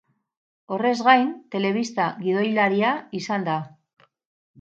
[0.77, 3.59] Horrez gain, telebista-gidoilaria izan da.